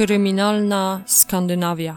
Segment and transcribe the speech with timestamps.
[0.00, 1.96] Kryminalna Skandynawia.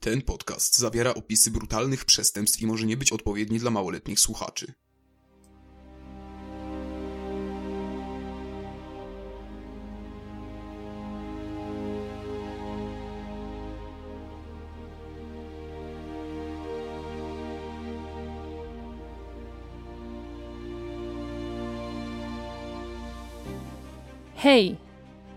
[0.00, 4.72] Ten podcast zawiera opisy brutalnych przestępstw i może nie być odpowiedni dla małoletnich słuchaczy.
[24.42, 24.76] Hej!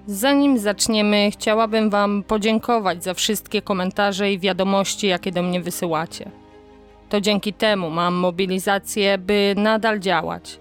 [0.08, 6.32] Zanim zaczniemy, chciałabym Wam podziękować za wszystkie komentarze i wiadomości, jakie do mnie wysyłacie.
[7.10, 10.60] To dzięki temu mam mobilizację, by nadal działać.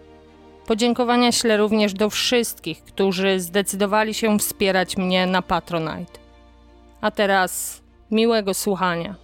[0.67, 6.19] Podziękowania ślę również do wszystkich, którzy zdecydowali się wspierać mnie na Patronite.
[7.01, 9.15] A teraz miłego słuchania.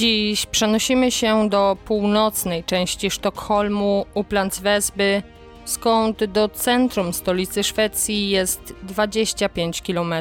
[0.00, 5.22] Dziś przenosimy się do północnej części Sztokholmu, Uplands Wesby,
[5.64, 10.14] skąd do centrum stolicy Szwecji jest 25 km.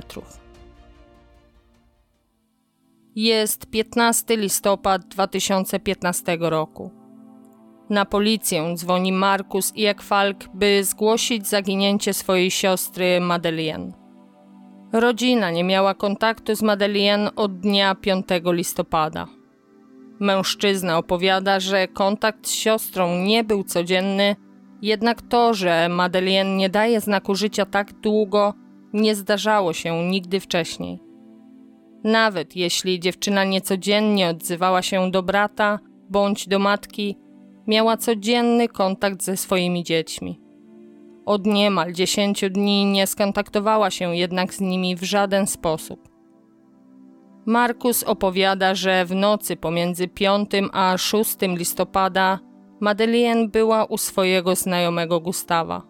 [3.15, 6.91] Jest 15 listopad 2015 roku.
[7.89, 13.91] Na policję dzwoni Markus Ekfalk, by zgłosić zaginięcie swojej siostry Madeleine.
[14.93, 19.38] Rodzina nie miała kontaktu z Madeleine od dnia 5 listopada.
[20.19, 24.35] Mężczyzna opowiada, że kontakt z siostrą nie był codzienny,
[24.81, 28.53] jednak to, że Madeleine nie daje znaku życia tak długo,
[28.93, 30.99] nie zdarzało się nigdy wcześniej.
[32.03, 37.17] Nawet jeśli dziewczyna niecodziennie odzywała się do brata bądź do matki,
[37.67, 40.39] miała codzienny kontakt ze swoimi dziećmi.
[41.25, 46.08] Od niemal dziesięciu dni nie skontaktowała się jednak z nimi w żaden sposób.
[47.49, 52.39] Markus opowiada, że w nocy pomiędzy 5 a 6 listopada
[52.79, 55.81] Madeleine była u swojego znajomego Gustawa.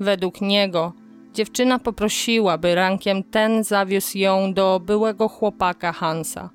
[0.00, 0.92] Według niego
[1.32, 6.50] dziewczyna poprosiła, by rankiem ten zawiózł ją do byłego chłopaka Hansa.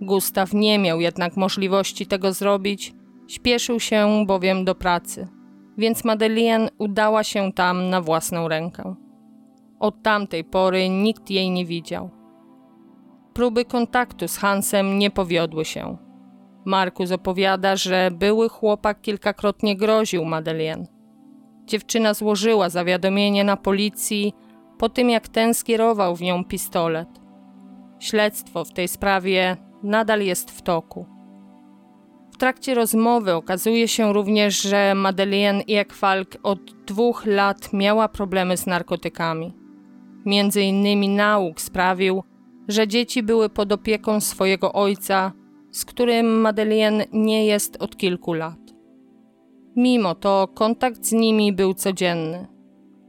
[0.00, 2.94] Gustaw nie miał jednak możliwości tego zrobić,
[3.28, 5.28] śpieszył się bowiem do pracy,
[5.78, 8.94] więc Madeleine udała się tam na własną rękę.
[9.80, 12.15] Od tamtej pory nikt jej nie widział.
[13.36, 15.96] Próby kontaktu z Hansem nie powiodły się.
[16.64, 20.86] Markus opowiada, że były chłopak kilkakrotnie groził Madeleine.
[21.64, 24.32] Dziewczyna złożyła zawiadomienie na policji
[24.78, 27.08] po tym, jak ten skierował w nią pistolet.
[27.98, 31.06] Śledztwo w tej sprawie nadal jest w toku.
[32.32, 38.66] W trakcie rozmowy okazuje się również, że Madeleine Ekfalk od dwóch lat miała problemy z
[38.66, 39.54] narkotykami.
[40.26, 42.22] Między innymi nauk sprawił,
[42.68, 45.32] że dzieci były pod opieką swojego ojca,
[45.70, 48.58] z którym Madeleine nie jest od kilku lat.
[49.76, 52.46] Mimo to kontakt z nimi był codzienny.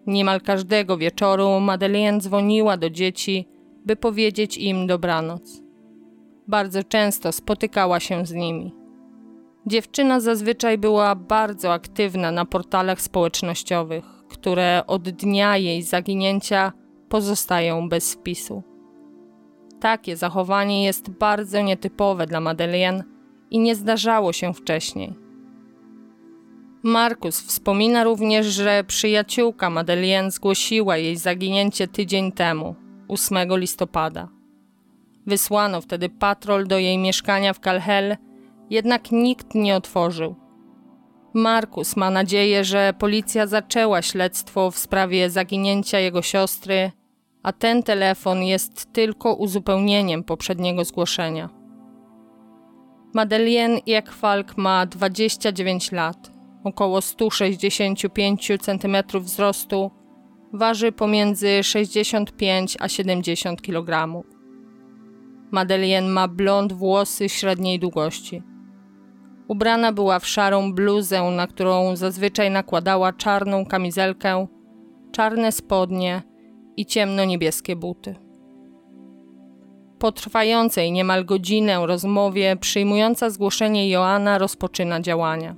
[0.07, 3.47] Niemal każdego wieczoru Madeleine dzwoniła do dzieci,
[3.85, 5.61] by powiedzieć im dobranoc.
[6.47, 8.75] Bardzo często spotykała się z nimi.
[9.65, 16.73] Dziewczyna zazwyczaj była bardzo aktywna na portalach społecznościowych, które od dnia jej zaginięcia
[17.09, 18.63] pozostają bez wpisu.
[19.79, 23.03] Takie zachowanie jest bardzo nietypowe dla Madeleine
[23.51, 25.13] i nie zdarzało się wcześniej.
[26.83, 32.75] Markus wspomina również, że przyjaciółka Madeleine zgłosiła jej zaginięcie tydzień temu,
[33.07, 34.27] 8 listopada.
[35.25, 38.17] Wysłano wtedy patrol do jej mieszkania w Kalhel,
[38.69, 40.35] jednak nikt nie otworzył.
[41.33, 46.91] Markus ma nadzieję, że policja zaczęła śledztwo w sprawie zaginięcia jego siostry
[47.47, 51.49] a ten telefon jest tylko uzupełnieniem poprzedniego zgłoszenia.
[53.13, 56.31] Madeleine Ekfalk ma 29 lat,
[56.63, 59.91] około 165 cm wzrostu,
[60.53, 64.23] waży pomiędzy 65 a 70 kg.
[65.51, 68.43] Madeleine ma blond włosy średniej długości.
[69.47, 74.47] Ubrana była w szarą bluzę, na którą zazwyczaj nakładała czarną kamizelkę,
[75.11, 76.36] czarne spodnie
[76.77, 78.15] i ciemno-niebieskie buty.
[79.99, 85.55] Po trwającej niemal godzinę rozmowie przyjmująca zgłoszenie Joanna rozpoczyna działania.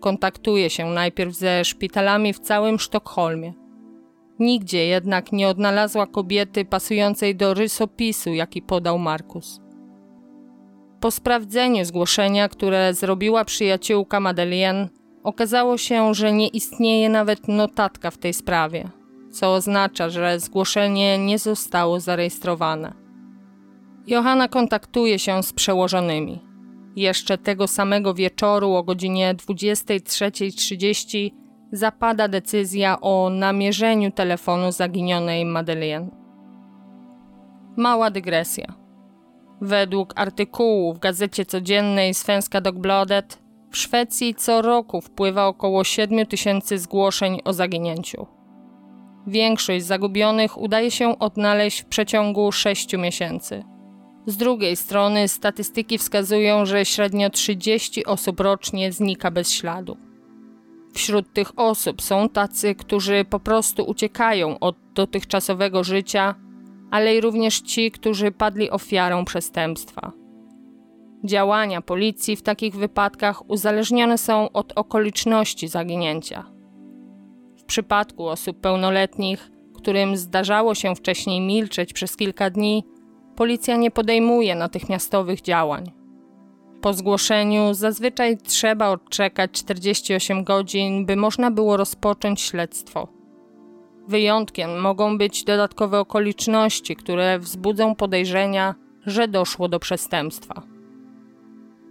[0.00, 3.52] Kontaktuje się najpierw ze szpitalami w całym Sztokholmie.
[4.38, 9.60] Nigdzie jednak nie odnalazła kobiety pasującej do rysopisu, jaki podał Markus.
[11.00, 14.88] Po sprawdzeniu zgłoszenia, które zrobiła przyjaciółka Madeleine,
[15.22, 18.90] okazało się, że nie istnieje nawet notatka w tej sprawie,
[19.30, 22.92] co oznacza, że zgłoszenie nie zostało zarejestrowane.
[24.06, 26.40] Johanna kontaktuje się z przełożonymi.
[26.96, 31.30] Jeszcze tego samego wieczoru o godzinie 23.30
[31.72, 36.08] zapada decyzja o namierzeniu telefonu zaginionej Madeleine.
[37.76, 38.74] Mała dygresja.
[39.60, 43.38] Według artykułu w gazecie codziennej Svenska Dagbladet
[43.70, 48.39] w Szwecji co roku wpływa około 7 tysięcy zgłoszeń o zaginięciu.
[49.26, 53.64] Większość zagubionych udaje się odnaleźć w przeciągu 6 miesięcy.
[54.26, 59.96] Z drugiej strony statystyki wskazują, że średnio 30 osób rocznie znika bez śladu.
[60.94, 66.34] Wśród tych osób są tacy, którzy po prostu uciekają od dotychczasowego życia,
[66.90, 70.12] ale i również ci, którzy padli ofiarą przestępstwa.
[71.24, 76.59] Działania policji w takich wypadkach uzależnione są od okoliczności zaginięcia.
[77.70, 82.84] Przypadku osób pełnoletnich, którym zdarzało się wcześniej milczeć przez kilka dni,
[83.36, 85.92] policja nie podejmuje natychmiastowych działań.
[86.80, 93.08] Po zgłoszeniu zazwyczaj trzeba odczekać 48 godzin, by można było rozpocząć śledztwo.
[94.08, 98.74] Wyjątkiem mogą być dodatkowe okoliczności, które wzbudzą podejrzenia,
[99.06, 100.62] że doszło do przestępstwa.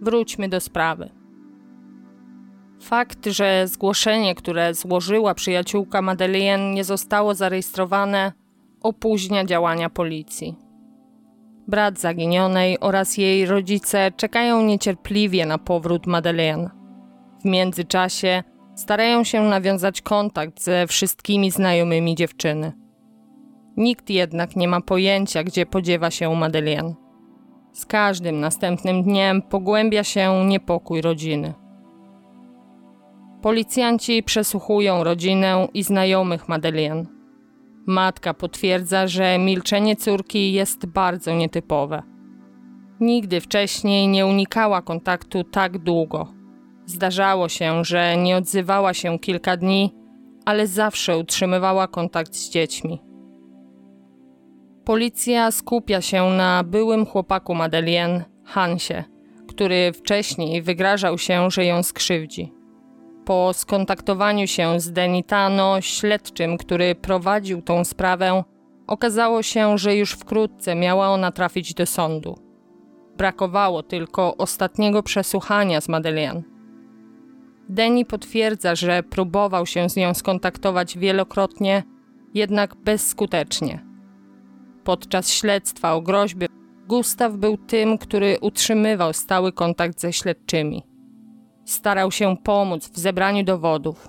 [0.00, 1.19] Wróćmy do sprawy.
[2.80, 8.32] Fakt, że zgłoszenie, które złożyła przyjaciółka Madeleine, nie zostało zarejestrowane,
[8.82, 10.56] opóźnia działania policji.
[11.68, 16.70] Brat zaginionej oraz jej rodzice czekają niecierpliwie na powrót Madeleine.
[17.40, 18.42] W międzyczasie
[18.74, 22.72] starają się nawiązać kontakt ze wszystkimi znajomymi dziewczyny.
[23.76, 26.94] Nikt jednak nie ma pojęcia, gdzie podziewa się Madeleine.
[27.72, 31.54] Z każdym następnym dniem pogłębia się niepokój rodziny.
[33.42, 37.06] Policjanci przesłuchują rodzinę i znajomych Madeleine.
[37.86, 42.02] Matka potwierdza, że milczenie córki jest bardzo nietypowe.
[43.00, 46.32] Nigdy wcześniej nie unikała kontaktu tak długo.
[46.86, 49.94] Zdarzało się, że nie odzywała się kilka dni,
[50.44, 53.02] ale zawsze utrzymywała kontakt z dziećmi.
[54.84, 59.04] Policja skupia się na byłym chłopaku Madeleine, Hansie,
[59.48, 62.59] który wcześniej wygrażał się, że ją skrzywdzi.
[63.30, 68.44] Po skontaktowaniu się z Denitano, śledczym, który prowadził tą sprawę,
[68.86, 72.38] okazało się, że już wkrótce miała ona trafić do sądu.
[73.16, 76.42] Brakowało tylko ostatniego przesłuchania z Madeleine.
[77.68, 81.82] Deni potwierdza, że próbował się z nią skontaktować wielokrotnie,
[82.34, 83.84] jednak bezskutecznie.
[84.84, 86.46] Podczas śledztwa o groźby
[86.88, 90.89] Gustaw był tym, który utrzymywał stały kontakt ze śledczymi.
[91.70, 94.08] Starał się pomóc w zebraniu dowodów.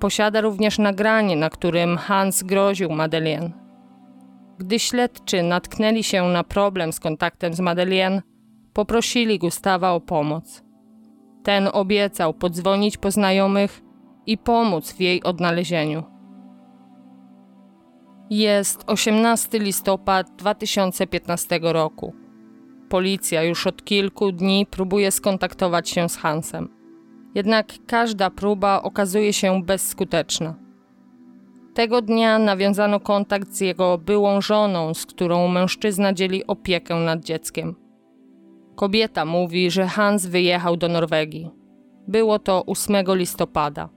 [0.00, 3.50] Posiada również nagranie, na którym Hans groził Madeleine.
[4.58, 8.22] Gdy śledczy natknęli się na problem z kontaktem z Madeleine,
[8.72, 10.64] poprosili Gustawa o pomoc.
[11.44, 13.80] Ten obiecał podzwonić po znajomych
[14.26, 16.02] i pomóc w jej odnalezieniu.
[18.30, 22.14] Jest 18 listopad 2015 roku.
[22.88, 26.77] Policja już od kilku dni próbuje skontaktować się z Hansem.
[27.34, 30.54] Jednak każda próba okazuje się bezskuteczna.
[31.74, 37.74] Tego dnia nawiązano kontakt z jego byłą żoną, z którą mężczyzna dzieli opiekę nad dzieckiem.
[38.76, 41.50] Kobieta mówi, że Hans wyjechał do Norwegii.
[42.08, 43.88] Było to 8 listopada.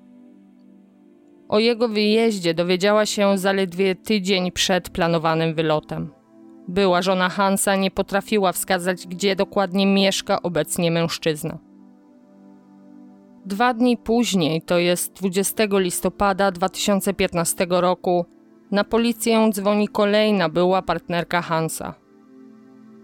[1.50, 6.13] O jego wyjeździe dowiedziała się zaledwie tydzień przed planowanym wylotem.
[6.67, 11.71] Była żona Hansa nie potrafiła wskazać, gdzie dokładnie mieszka obecnie mężczyzna.
[13.45, 18.25] Dwa dni później, to jest 20 listopada 2015 roku,
[18.71, 21.93] na policję dzwoni kolejna była partnerka Hansa.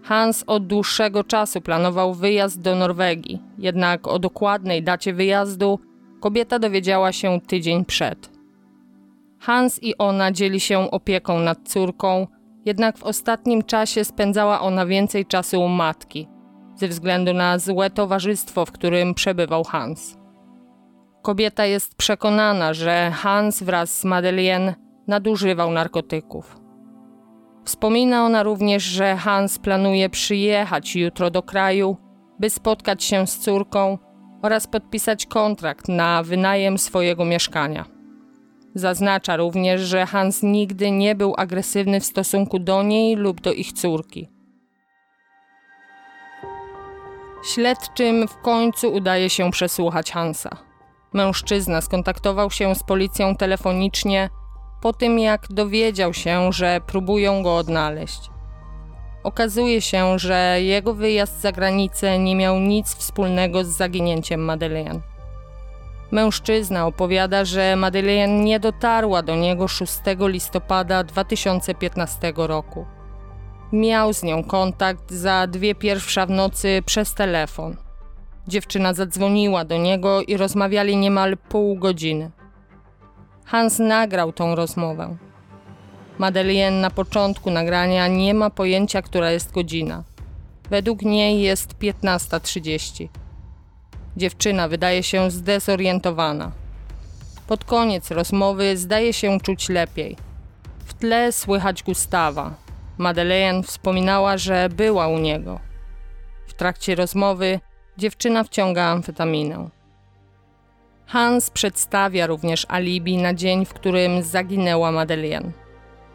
[0.02, 5.78] Hans od dłuższego czasu planował wyjazd do Norwegii, jednak o dokładnej dacie wyjazdu
[6.20, 8.30] kobieta dowiedziała się tydzień przed.
[9.40, 12.26] Hans i ona dzieli się opieką nad córką,
[12.64, 16.28] jednak w ostatnim czasie spędzała ona więcej czasu u matki,
[16.76, 20.17] ze względu na złe towarzystwo, w którym przebywał Hans.
[21.28, 24.74] Kobieta jest przekonana, że Hans wraz z Madeleine
[25.06, 26.60] nadużywał narkotyków.
[27.64, 31.96] Wspomina ona również, że Hans planuje przyjechać jutro do kraju,
[32.38, 33.98] by spotkać się z córką
[34.42, 37.84] oraz podpisać kontrakt na wynajem swojego mieszkania.
[38.74, 43.72] Zaznacza również, że Hans nigdy nie był agresywny w stosunku do niej lub do ich
[43.72, 44.28] córki.
[47.54, 50.67] Śledczym w końcu udaje się przesłuchać Hansa.
[51.12, 54.30] Mężczyzna skontaktował się z policją telefonicznie
[54.80, 58.30] po tym, jak dowiedział się, że próbują go odnaleźć.
[59.22, 65.00] Okazuje się, że jego wyjazd za granicę nie miał nic wspólnego z zaginięciem Madeleine.
[66.10, 72.86] Mężczyzna opowiada, że Madeleine nie dotarła do niego 6 listopada 2015 roku.
[73.72, 77.76] Miał z nią kontakt za dwie pierwsza w nocy przez telefon.
[78.48, 82.30] Dziewczyna zadzwoniła do niego i rozmawiali niemal pół godziny.
[83.44, 85.16] Hans nagrał tą rozmowę.
[86.18, 90.04] Madeleine na początku nagrania nie ma pojęcia, która jest godzina.
[90.70, 93.08] Według niej jest 15.30.
[94.16, 96.52] Dziewczyna wydaje się zdezorientowana.
[97.46, 100.16] Pod koniec rozmowy zdaje się czuć lepiej.
[100.84, 102.54] W tle słychać Gustawa.
[102.98, 105.60] Madeleine wspominała, że była u niego.
[106.46, 107.60] W trakcie rozmowy
[107.98, 109.68] dziewczyna wciąga amfetaminę.
[111.06, 115.52] Hans przedstawia również alibi na dzień, w którym zaginęła Madeleine.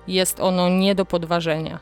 [0.08, 1.80] Jest ono nie do podważenia.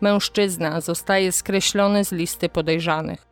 [0.00, 3.26] Mężczyzna zostaje skreślony z listy podejrzanych.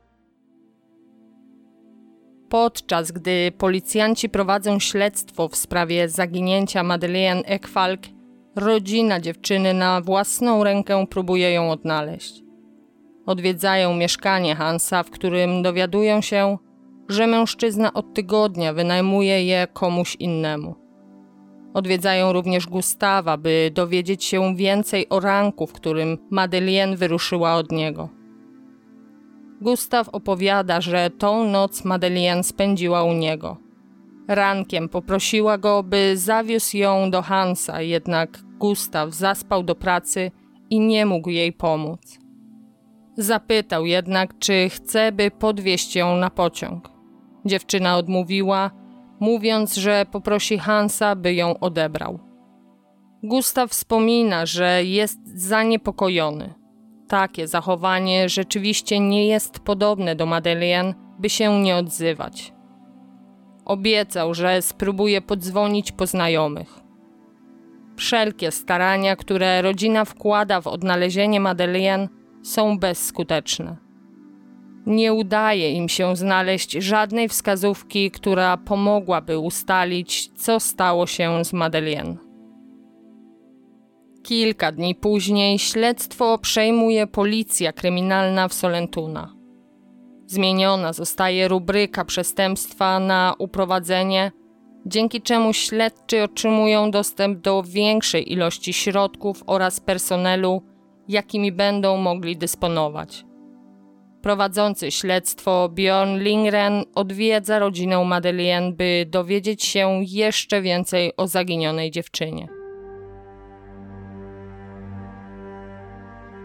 [2.49, 8.01] Podczas gdy policjanci prowadzą śledztwo w sprawie zaginięcia Madeleine Ekfalk,
[8.57, 12.42] rodzina dziewczyny na własną rękę próbuje ją odnaleźć.
[13.27, 16.59] Odwiedzają mieszkanie Hansa, w którym dowiadują się,
[17.09, 20.75] że mężczyzna od tygodnia wynajmuje je komuś innemu.
[21.75, 28.09] Odwiedzają również Gustawa, by dowiedzieć się więcej o ranku, w którym Madeleine wyruszyła od niego.
[29.61, 33.57] Gustaw opowiada, że tą noc Madeleine spędziła u niego.
[34.29, 40.31] Rankiem poprosiła go, by zawiózł ją do Hansa, jednak Gustaw zaspał do pracy
[40.71, 42.22] i nie mógł jej pomóc.
[43.17, 46.91] Zapytał jednak, czy chce, by podwieźć ją na pociąg.
[47.45, 48.71] Dziewczyna odmówiła,
[49.21, 52.19] mówiąc, że poprosi Hansa, by ją odebrał.
[53.23, 56.55] Gustaw wspomina, że jest zaniepokojony.
[57.09, 62.53] Takie zachowanie rzeczywiście nie jest podobne do Madeleine, by się nie odzywać.
[63.65, 66.81] Obiecał, że spróbuje podzwonić po znajomych.
[67.97, 72.09] Wszelkie starania, które rodzina wkłada w odnalezienie Madeleine,
[72.43, 73.77] są bezskuteczne.
[74.87, 82.17] Nie udaje im się znaleźć żadnej wskazówki, która pomogłaby ustalić, co stało się z Madeleine.
[84.23, 89.35] Kilka dni później śledztwo przejmuje policja kryminalna w Solentuna.
[90.27, 94.33] Zmieniona zostaje rubryka przestępstwa na uprowadzenie,
[94.87, 100.63] dzięki czemu śledczy otrzymują dostęp do większej ilości środków oraz personelu,
[101.09, 103.25] jakimi będą mogli dysponować.
[104.23, 112.49] Prowadzący śledztwo Bjorn Lindgren odwiedza rodzinę Madeleine, by dowiedzieć się jeszcze więcej o zaginionej dziewczynie.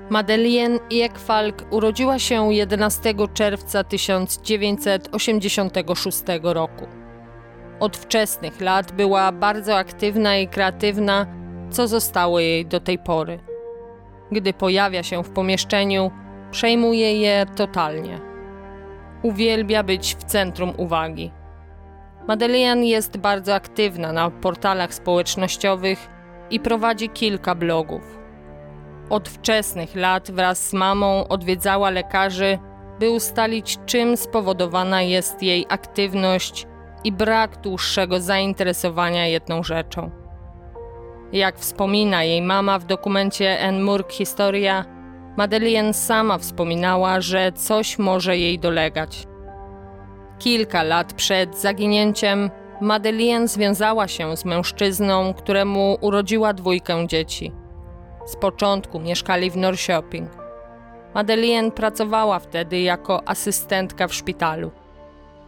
[0.09, 6.87] Madeleine Ekfalk urodziła się 11 czerwca 1986 roku.
[7.79, 11.25] Od wczesnych lat była bardzo aktywna i kreatywna,
[11.69, 13.46] co zostało jej do tej pory.
[14.31, 16.11] Gdy pojawia się w pomieszczeniu,
[16.51, 18.19] przejmuje je totalnie.
[19.21, 21.31] Uwielbia być w centrum uwagi.
[22.27, 26.09] Madeleine jest bardzo aktywna na portalach społecznościowych
[26.49, 28.19] i prowadzi kilka blogów.
[29.09, 32.59] Od wczesnych lat wraz z mamą odwiedzała lekarzy,
[32.99, 36.67] by ustalić, czym spowodowana jest jej aktywność
[37.03, 40.26] i brak dłuższego zainteresowania jedną rzeczą.
[41.33, 44.85] Jak wspomina jej mama w dokumencie Enmurk Historia,
[45.37, 49.27] Madeleine sama wspominała, że coś może jej dolegać.
[50.39, 52.49] Kilka lat przed zaginięciem
[52.81, 57.51] Madeleine związała się z mężczyzną, któremu urodziła dwójkę dzieci.
[58.25, 60.29] Z początku mieszkali w Norrköping.
[61.15, 64.71] Madeleine pracowała wtedy jako asystentka w szpitalu.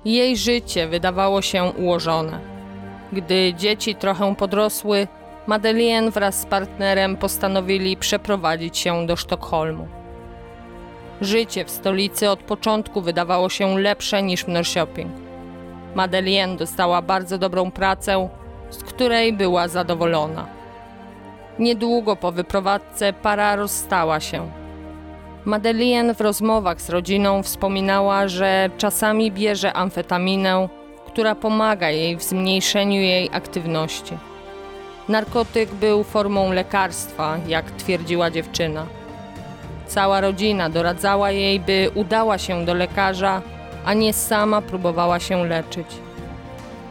[0.06, 2.40] Jej życie wydawało się ułożone.
[3.14, 5.08] Gdy dzieci trochę podrosły,
[5.50, 9.88] Madeleine wraz z partnerem postanowili przeprowadzić się do Sztokholmu.
[11.22, 15.12] Życie w stolicy od początku wydawało się lepsze niż w Norrköping.
[15.96, 18.30] Madeleine dostała bardzo dobrą pracę,
[18.70, 20.48] z której była zadowolona.
[21.60, 24.52] Niedługo po wyprowadzce para rozstała się.
[25.46, 30.70] Madeleine w rozmowach z rodziną wspominała, że czasami bierze amfetaminę,
[31.08, 34.29] która pomaga jej w zmniejszeniu jej aktywności.
[35.10, 38.86] Narkotyk był formą lekarstwa, jak twierdziła dziewczyna.
[39.88, 43.42] Cała rodzina doradzała jej, by udała się do lekarza,
[43.86, 45.88] a nie sama próbowała się leczyć.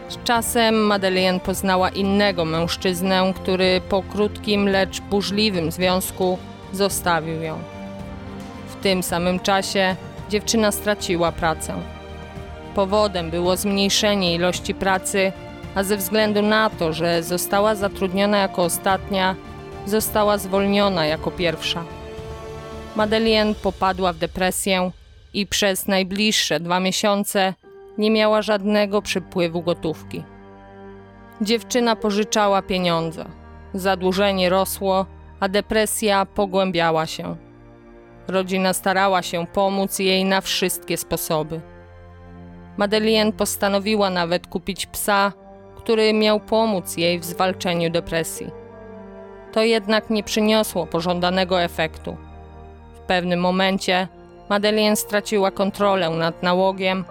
[0.09, 6.39] Z czasem Madeleine poznała innego mężczyznę, który po krótkim, lecz burzliwym związku
[6.73, 7.59] zostawił ją.
[8.83, 9.97] tym samym czasie
[10.29, 11.75] dziewczyna straciła pracę.
[12.75, 15.33] Powodem było zmniejszenie ilości pracy,
[15.75, 19.37] a ze względu na to, że została zatrudniona jako ostatnia,
[19.87, 21.85] została zwolniona jako pierwsza.
[22.97, 24.91] Madeleine popadła w depresję
[25.35, 27.55] i przez najbliższe dwa miesiące
[27.99, 30.23] nie miała żadnego przypływu gotówki.
[31.41, 33.25] Dziewczyna pożyczała pieniądze.
[33.75, 35.07] Zadłużenie rosło,
[35.41, 37.37] a depresja pogłębiała się.
[38.29, 41.61] Rodzina starała się pomóc jej na wszystkie sposoby.
[42.77, 45.33] Madeleine postanowiła nawet kupić psa,
[45.88, 48.50] który miał pomóc jej w zwalczeniu depresji.
[49.52, 52.16] To jednak nie przyniosło pożądanego efektu.
[52.95, 54.09] W pewnym momencie
[54.49, 57.04] Madeleine straciła kontrolę nad nałogiem,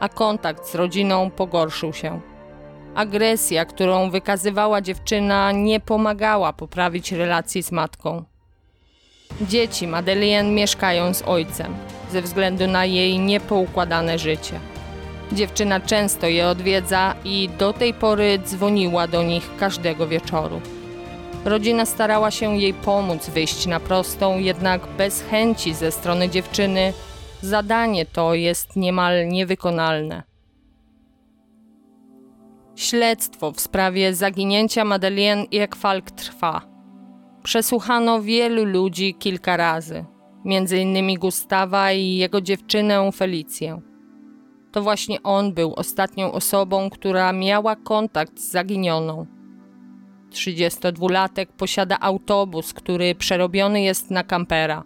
[0.00, 2.20] a kontakt z rodziną pogorszył się.
[2.94, 8.24] Agresja, którą wykazywała dziewczyna, nie pomagała poprawić relacji z matką.
[9.40, 11.74] Dzieci Madeleine mieszkają z ojcem
[12.10, 14.60] ze względu na jej niepoukładane życie.
[15.32, 20.60] Dziewczyna często je odwiedza i do tej pory dzwoniła do nich każdego wieczoru.
[21.44, 26.92] Rodzina starała się jej pomóc wyjść na prostą, jednak bez chęci ze strony dziewczyny
[27.40, 30.22] zadanie to jest niemal niewykonalne.
[32.76, 36.62] Śledztwo w sprawie zaginięcia Madeleine Ekfalk trwa.
[37.42, 40.04] Przesłuchano wielu ludzi kilka razy,
[40.82, 43.87] innymi Gustawa i jego dziewczynę Felicję.
[44.72, 49.26] To właśnie on był ostatnią osobą, która miała kontakt z zaginioną.
[50.30, 54.84] 32-latek posiada autobus, który przerobiony jest na kampera.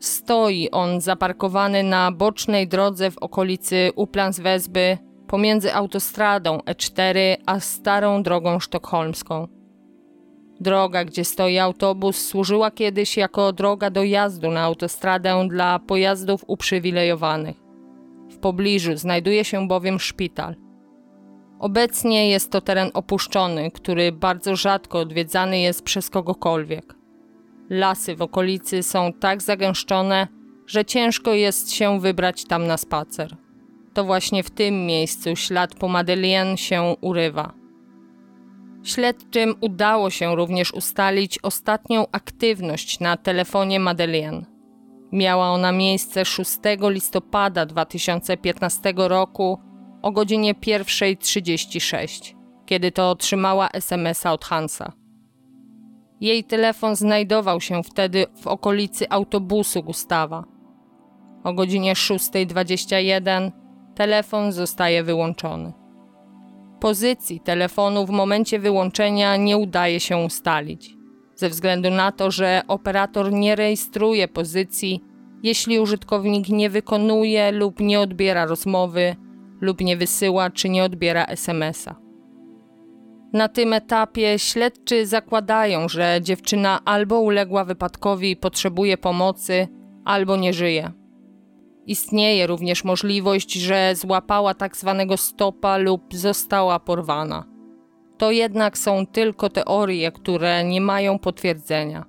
[0.00, 8.22] Stoi on zaparkowany na bocznej drodze w okolicy Uplands Wezby pomiędzy autostradą E4 a starą
[8.22, 9.48] drogą sztokholmską.
[10.60, 17.69] Droga, gdzie stoi autobus, służyła kiedyś jako droga dojazdu na autostradę dla pojazdów uprzywilejowanych.
[18.40, 20.56] Pobliżu znajduje się bowiem szpital.
[21.58, 26.94] Obecnie jest to teren opuszczony, który bardzo rzadko odwiedzany jest przez kogokolwiek.
[27.70, 30.28] Lasy w okolicy są tak zagęszczone,
[30.66, 33.36] że ciężko jest się wybrać tam na spacer.
[33.94, 37.52] To właśnie w tym miejscu ślad po Madeleine się urywa.
[38.82, 44.49] Śledczym udało się również ustalić ostatnią aktywność na telefonie Madeleine.
[45.12, 49.58] Miała ona miejsce 6 listopada 2015 roku
[50.02, 52.34] o godzinie 1.36,
[52.66, 54.92] kiedy to otrzymała SMS-a od Hansa.
[56.20, 60.44] Jej telefon znajdował się wtedy w okolicy autobusu Gustawa.
[61.44, 63.50] O godzinie 6.21
[63.94, 65.72] telefon zostaje wyłączony.
[66.80, 70.96] Pozycji telefonu w momencie wyłączenia nie udaje się ustalić,
[71.40, 75.00] ze względu na to, że operator nie rejestruje pozycji,
[75.42, 79.16] jeśli użytkownik nie wykonuje lub nie odbiera rozmowy,
[79.60, 81.94] lub nie wysyła czy nie odbiera SMS-a.
[83.32, 89.68] Na tym etapie śledczy zakładają, że dziewczyna albo uległa wypadkowi i potrzebuje pomocy,
[90.04, 90.92] albo nie żyje.
[91.86, 97.49] Istnieje również możliwość, że złapała tak zwanego stopa lub została porwana.
[98.20, 102.04] To jednak są tylko teorie, które nie mają potwierdzenia.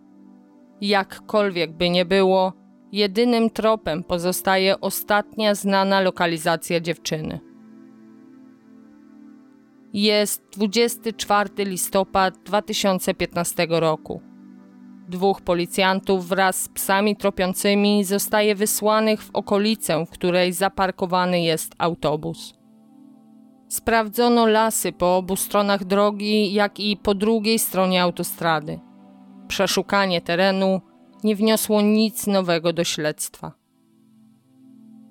[0.81, 2.53] Jakkolwiek by nie było,
[2.91, 7.39] jedynym tropem pozostaje ostatnia znana lokalizacja dziewczyny.
[9.93, 14.21] Jest 24 listopad 2015 roku.
[15.09, 22.60] Dwóch policjantów wraz z psami tropiącymi zostaje wysłanych w okolicę, w której zaparkowany jest autobus.
[23.71, 28.79] Sprawdzono lasy po obu stronach drogi, jak i po drugiej stronie autostrady.
[29.47, 30.81] Przeszukanie terenu
[31.23, 33.51] nie wniosło nic nowego do śledztwa.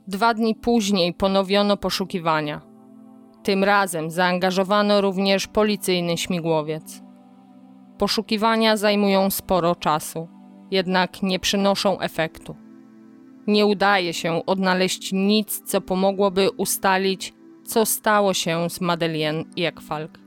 [0.06, 2.60] Dwa dni później ponowiono poszukiwania.
[3.42, 7.02] Tym razem zaangażowano również policyjny śmigłowiec.
[7.98, 10.28] Poszukiwania zajmują sporo czasu,
[10.70, 12.56] jednak nie przynoszą efektu.
[13.46, 17.39] Nie udaje się odnaleźć nic, co pomogłoby ustalić,
[17.70, 20.18] co stało się z Madeleine Ekfalk.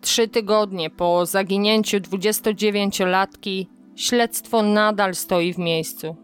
[0.00, 6.16] Trzy tygodnie po zaginięciu 29-latki śledztwo nadal stoi w miejscu.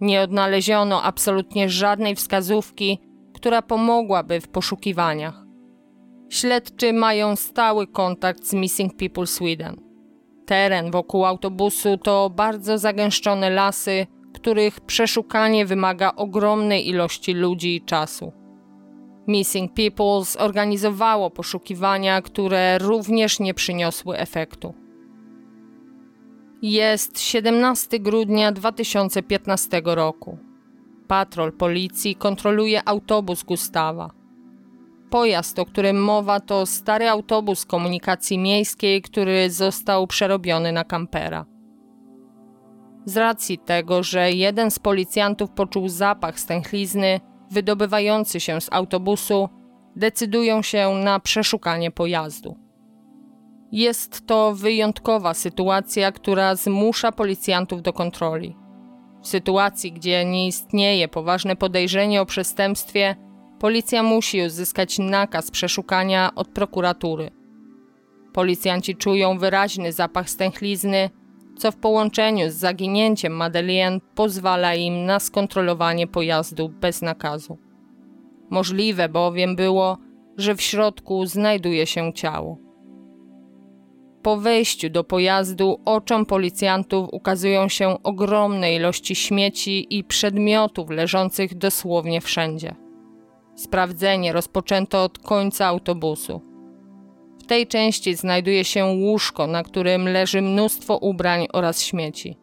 [0.00, 2.98] Nie odnaleziono absolutnie żadnej wskazówki,
[3.34, 5.44] która pomogłaby w poszukiwaniach.
[6.28, 9.76] Śledczy mają stały kontakt z Missing People Sweden.
[10.46, 18.45] Teren wokół autobusu to bardzo zagęszczone lasy, których przeszukanie wymaga ogromnej ilości ludzi i czasu.
[19.26, 24.74] Missing People zorganizowało poszukiwania, które również nie przyniosły efektu.
[26.62, 30.38] Jest 17 grudnia 2015 roku.
[31.08, 34.10] Patrol policji kontroluje autobus Gustawa.
[35.10, 41.46] Pojazd, o którym mowa, to stary autobus komunikacji miejskiej, który został przerobiony na kampera.
[43.04, 49.48] Z racji tego, że jeden z policjantów poczuł zapach stęchlizny wydobywający się z autobusu,
[49.96, 52.56] decydują się na przeszukanie pojazdu.
[53.72, 58.56] Jest to wyjątkowa sytuacja, która zmusza policjantów do kontroli.
[59.22, 63.16] W sytuacji, gdzie nie istnieje poważne podejrzenie o przestępstwie,
[63.58, 67.30] policja musi uzyskać nakaz przeszukania od prokuratury.
[68.32, 71.10] Policjanci czują wyraźny zapach stęchlizny,
[71.56, 77.58] co w połączeniu z zaginięciem Madeleine pozwala im na skontrolowanie pojazdu bez nakazu.
[78.50, 79.98] Możliwe bowiem było,
[80.36, 82.58] że w środku znajduje się ciało.
[84.22, 92.20] Po wejściu do pojazdu oczom policjantów ukazują się ogromne ilości śmieci i przedmiotów leżących dosłownie
[92.20, 92.74] wszędzie.
[93.54, 96.55] Sprawdzenie rozpoczęto od końca autobusu.
[97.46, 102.36] W tej części znajduje się łóżko, na którym leży mnóstwo ubrań oraz śmieci.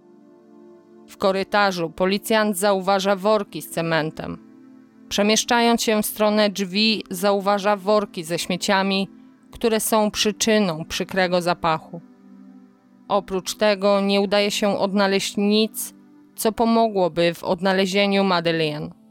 [1.07, 4.37] W korytarzu policjant zauważa worki z cementem.
[5.09, 9.07] Przemieszczając się w stronę drzwi, zauważa worki ze śmieciami
[9.53, 12.01] które są przyczyną przykrego zapachu.
[13.07, 15.93] Oprócz tego nie udaje się odnaleźć nic,
[16.35, 19.02] co pomogłoby w odnalezieniu Madeleine.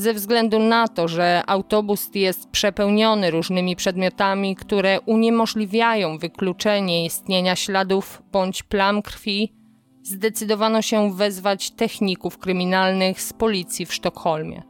[0.00, 8.22] Ze względu na to, że autobus jest przepełniony różnymi przedmiotami, które uniemożliwiają wykluczenie istnienia śladów
[8.32, 9.52] bądź plam krwi,
[10.02, 14.62] zdecydowano się wezwać techników kryminalnych z policji w Sztokholmie.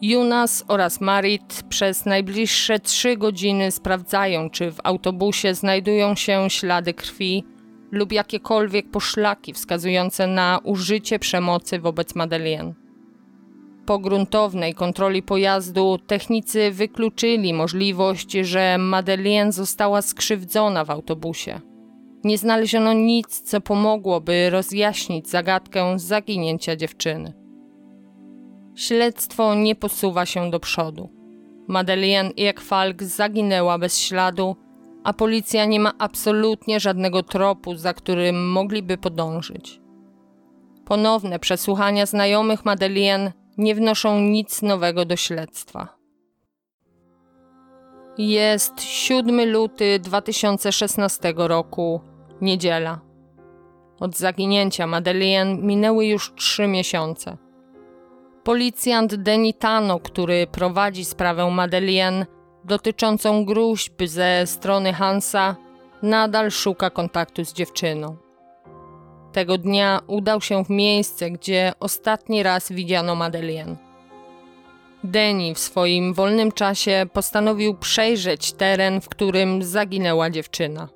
[0.00, 7.44] Jonas oraz Marit przez najbliższe trzy godziny sprawdzają, czy w autobusie znajdują się ślady krwi
[7.90, 12.87] lub jakiekolwiek poszlaki wskazujące na użycie przemocy wobec Madeleine.
[13.88, 21.60] Po gruntownej kontroli pojazdu technicy wykluczyli możliwość, że Madeleine została skrzywdzona w autobusie.
[22.24, 27.32] Nie znaleziono nic, co pomogłoby rozjaśnić zagadkę zaginięcia dziewczyny.
[28.74, 31.08] Śledztwo nie posuwa się do przodu.
[31.68, 34.56] Madeleine Ekfalk zaginęła bez śladu,
[35.04, 39.80] a policja nie ma absolutnie żadnego tropu, za którym mogliby podążyć.
[40.84, 45.98] Ponowne przesłuchania znajomych Madeleine nie wnoszą nic nowego do śledztwa.
[48.18, 52.00] Jest 7 luty 2016 roku,
[52.40, 53.00] niedziela.
[54.00, 57.36] Od zaginięcia Madeleine minęły już trzy miesiące.
[58.44, 62.26] Policjant Denitano, który prowadzi sprawę Madeleine
[62.64, 65.56] dotyczącą gruźb ze strony Hansa,
[66.02, 68.27] nadal szuka kontaktu z dziewczyną.
[69.32, 73.76] Tego dnia udał się w miejsce, gdzie ostatni raz widziano Madeleine.
[75.04, 80.88] Deni w swoim wolnym czasie postanowił przejrzeć teren, w którym zaginęła dziewczyna.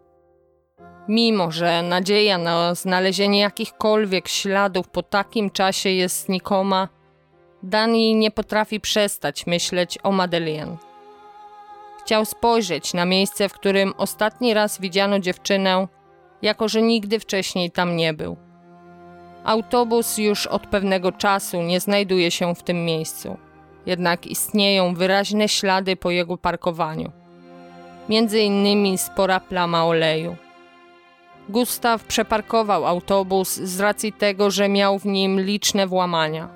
[1.08, 6.88] Mimo, że nadzieja na znalezienie jakichkolwiek śladów po takim czasie jest znikoma,
[7.62, 10.76] Dani nie potrafi przestać myśleć o Madeleine.
[12.00, 15.88] Chciał spojrzeć na miejsce, w którym ostatni raz widziano dziewczynę,
[16.42, 18.36] jako że nigdy wcześniej tam nie był.
[19.44, 23.36] Autobus już od pewnego czasu nie znajduje się w tym miejscu,
[23.86, 27.12] jednak istnieją wyraźne ślady po jego parkowaniu.
[28.08, 30.36] Między innymi spora plama oleju.
[31.48, 36.48] Gustaw przeparkował autobus z racji tego, że miał w nim liczne włamania.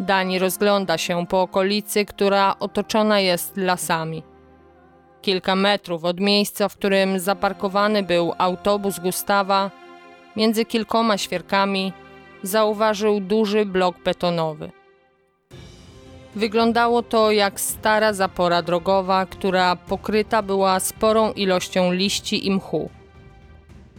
[0.00, 4.22] Dani rozgląda się po okolicy, która otoczona jest lasami.
[5.22, 9.70] Kilka metrów od miejsca, w którym zaparkowany był autobus Gustawa,
[10.36, 11.92] między kilkoma świerkami,
[12.42, 14.70] zauważył duży blok betonowy.
[16.34, 22.90] Wyglądało to jak stara zapora drogowa, która pokryta była sporą ilością liści i mchu.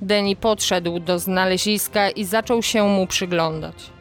[0.01, 3.93] Deni podszedł do znaleziska i zaczął się mu przyglądać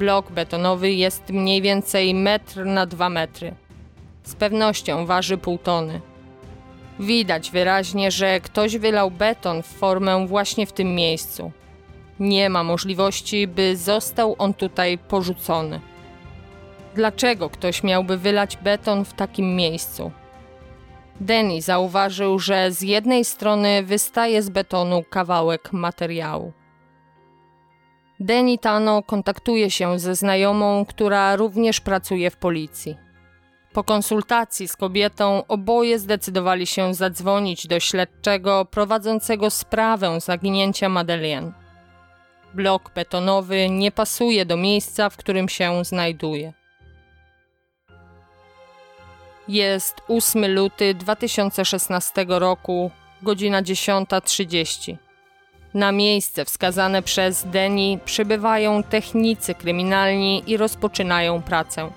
[0.00, 3.54] blok betonowy jest mniej więcej metr na dwa metry.
[4.22, 6.00] Z pewnością waży pół tony.
[7.00, 11.52] Widać wyraźnie, że ktoś wylał beton w formę właśnie w tym miejscu.
[12.18, 15.80] Nie ma możliwości, by został on tutaj porzucony.
[16.94, 20.10] Dlaczego ktoś miałby wylać beton w takim miejscu?
[21.20, 26.52] Denny zauważył, że z jednej strony wystaje z betonu kawałek materiału.
[28.20, 33.09] Denitano kontaktuje się ze znajomą, która również pracuje w policji.
[33.72, 41.52] Po konsultacji z kobietą oboje zdecydowali się zadzwonić do śledczego prowadzącego sprawę zaginięcia Madeleine.
[42.54, 46.52] Blok betonowy nie pasuje do miejsca, w którym się znajduje.
[49.48, 52.90] Jest 8 luty 2016 roku,
[53.22, 54.96] godzina 10.30.
[55.74, 61.90] Na miejsce wskazane przez Deni przybywają technicy kryminalni i rozpoczynają pracę.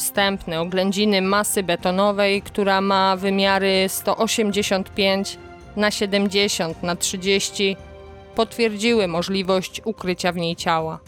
[0.00, 5.38] Wstępne oględziny masy betonowej, która ma wymiary 185
[5.76, 7.76] na 70 na 30,
[8.34, 10.98] potwierdziły możliwość ukrycia w niej ciała.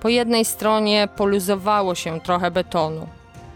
[0.00, 3.08] Po jednej stronie poluzowało się trochę betonu.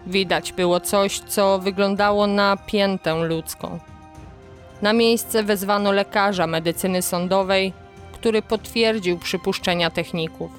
[0.07, 3.79] Widać było coś, co wyglądało na piętę ludzką.
[4.83, 7.72] Na miejsce wezwano lekarza medycyny sądowej,
[8.12, 10.51] który potwierdził przypuszczenia techników.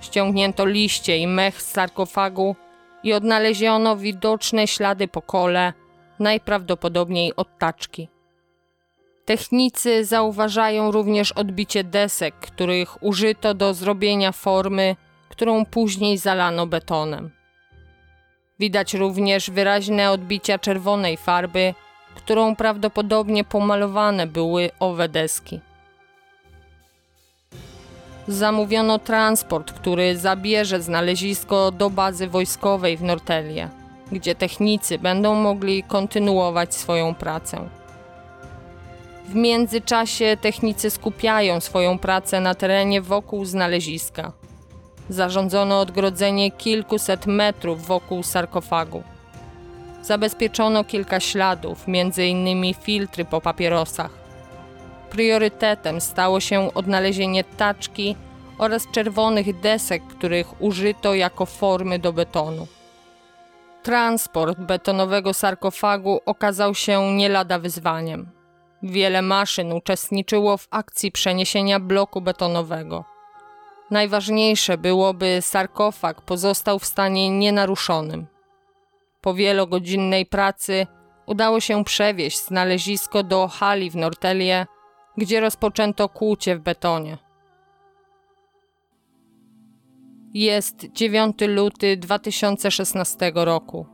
[0.00, 2.56] Ściągnięto liście i mech z sarkofagu
[3.02, 5.72] i odnaleziono widoczne ślady po kole,
[6.18, 8.08] najprawdopodobniej od taczki.
[9.24, 14.96] Technicy zauważają również odbicie desek, których użyto do zrobienia formy,
[15.28, 17.30] którą później zalano betonem.
[18.58, 21.74] Widać również wyraźne odbicia czerwonej farby,
[22.14, 25.60] którą prawdopodobnie pomalowane były owe deski.
[28.28, 33.68] Zamówiono transport, który zabierze znalezisko do bazy wojskowej w Nortelie,
[34.12, 37.68] gdzie technicy będą mogli kontynuować swoją pracę.
[39.28, 44.32] W międzyczasie technicy skupiają swoją pracę na terenie wokół znaleziska.
[45.08, 49.02] Zarządzono odgrodzenie kilkuset metrów wokół sarkofagu.
[50.02, 52.74] Zabezpieczono kilka śladów, m.in.
[52.74, 54.21] filtry po papierosach.
[55.12, 58.16] Priorytetem stało się odnalezienie taczki
[58.58, 62.66] oraz czerwonych desek, których użyto jako formy do betonu.
[63.82, 68.30] Transport betonowego sarkofagu okazał się nie lada wyzwaniem.
[68.82, 73.04] Wiele maszyn uczestniczyło w akcji przeniesienia bloku betonowego.
[73.90, 78.26] Najważniejsze byłoby sarkofag pozostał w stanie nienaruszonym.
[79.20, 80.86] Po wielogodzinnej pracy
[81.26, 84.66] udało się przewieźć znalezisko do hali w Nortelie,
[85.16, 87.18] gdzie rozpoczęto kłucie w betonie.
[90.34, 93.86] Jest 9 luty 2016 roku.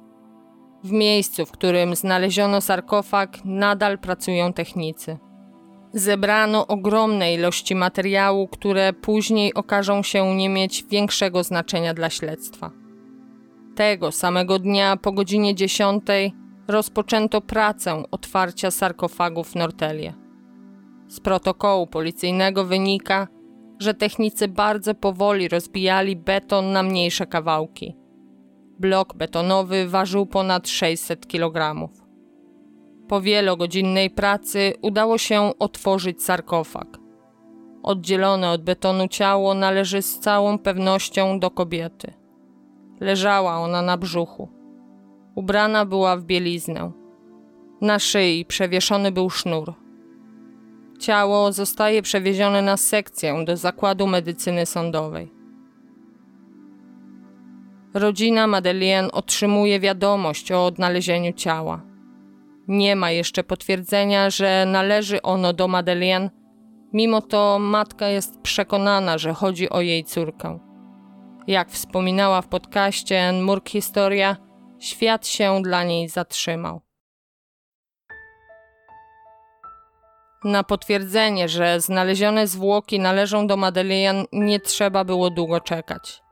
[0.85, 5.18] W miejscu, w którym znaleziono sarkofag, nadal pracują technicy.
[5.92, 12.70] Zebrano ogromne ilości materiału, które później okażą się nie mieć większego znaczenia dla śledztwa.
[13.74, 16.04] Tego samego dnia po godzinie 10
[16.68, 20.27] rozpoczęto pracę otwarcia sarkofagów w Nortelie.
[21.09, 23.29] Z protokołu policyjnego wynika,
[23.79, 27.97] że technicy bardzo powoli rozbijali beton na mniejsze kawałki.
[28.79, 31.88] Blok betonowy ważył ponad 600 kg.
[33.09, 36.99] Po wielogodzinnej pracy udało się otworzyć sarkofag.
[37.83, 42.12] Oddzielone od betonu ciało należy z całą pewnością do kobiety.
[43.01, 44.49] Leżała ona na brzuchu.
[45.35, 46.92] Ubrana była w bieliznę.
[47.81, 49.75] Na szyi przewieszony był sznur.
[50.98, 55.32] Ciało zostaje przewiezione na sekcję do zakładu medycyny sądowej.
[57.94, 61.82] Rodzina Madeleine otrzymuje wiadomość o odnalezieniu ciała.
[62.68, 66.30] Nie ma jeszcze potwierdzenia, że należy ono do Madeleine,
[66.92, 70.58] mimo to matka jest przekonana, że chodzi o jej córkę.
[71.46, 74.37] Jak wspominała w podcaście Murk Historia,
[74.78, 76.88] świat się dla niej zatrzymał.
[80.44, 86.22] Na potwierdzenie, że znalezione zwłoki należą do Madeleine, nie trzeba było długo czekać.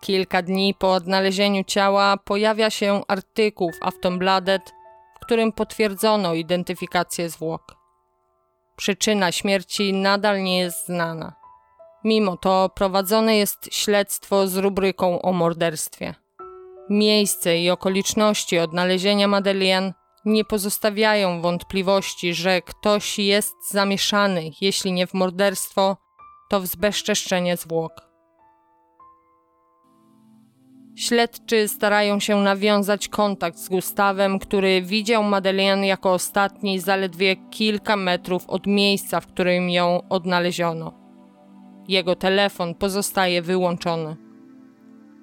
[0.00, 4.72] Kilka dni po odnalezieniu ciała pojawia się artykuł w Aftonbladet,
[5.16, 7.76] w którym potwierdzono identyfikację zwłok.
[8.76, 11.32] Przyczyna śmierci nadal nie jest znana.
[12.04, 16.14] Mimo to prowadzone jest śledztwo z rubryką o morderstwie.
[16.90, 19.92] Miejsce i okoliczności odnalezienia Madeleine
[20.24, 25.96] nie pozostawiają wątpliwości, że ktoś jest zamieszany, jeśli nie w morderstwo,
[26.50, 28.10] to w zbezczeszczenie zwłok.
[30.96, 38.48] Śledczy starają się nawiązać kontakt z Gustawem, który widział Madeleine jako ostatni zaledwie kilka metrów
[38.48, 40.92] od miejsca, w którym ją odnaleziono.
[41.88, 44.29] Jego telefon pozostaje wyłączony.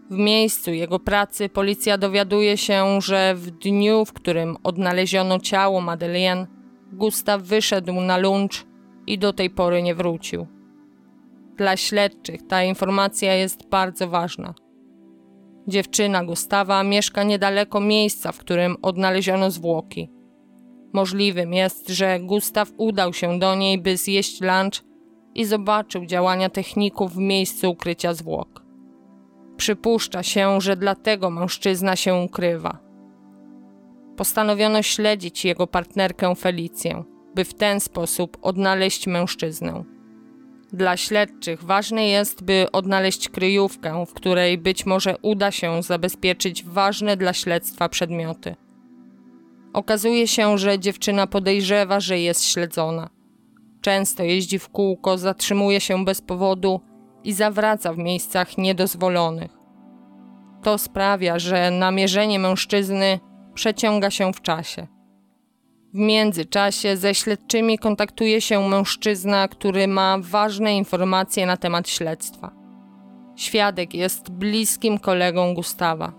[0.09, 6.47] W miejscu jego pracy policja dowiaduje się, że w dniu, w którym odnaleziono ciało Madeleine,
[6.93, 8.65] Gustaw wyszedł na lunch
[9.07, 10.47] i do tej pory nie wrócił.
[11.57, 14.53] Dla śledczych ta informacja jest bardzo ważna–
[15.67, 20.09] Dziewczyna Gustawa mieszka niedaleko miejsca, w którym odnaleziono zwłoki.
[20.93, 24.83] Możliwym jest, że Gustaw udał się do niej, by zjeść lunch
[25.35, 28.66] i zobaczył działania techników w miejscu ukrycia zwłok.
[29.57, 32.79] Przypuszcza się, że dlatego mężczyzna się ukrywa.
[34.17, 37.03] Postanowiono śledzić jego partnerkę Felicję,
[37.35, 39.83] by w ten sposób odnaleźć mężczyznę.
[40.73, 47.17] Dla śledczych ważne jest, by odnaleźć kryjówkę, w której być może uda się zabezpieczyć ważne
[47.17, 48.55] dla śledztwa przedmioty.
[49.73, 53.09] Okazuje się, że dziewczyna podejrzewa, że jest śledzona.
[53.81, 56.81] Często jeździ w kółko, zatrzymuje się bez powodu
[57.27, 59.51] i zawraca w miejscach niedozwolonych.
[60.63, 63.19] To sprawia, że namierzenie mężczyzny
[63.53, 64.87] przeciąga się w czasie.
[65.93, 72.51] W międzyczasie ze śledczymi kontaktuje się mężczyzna, który ma ważne informacje na temat śledztwa.
[73.35, 76.13] Świadek jest bliskim kolegą Gustawa.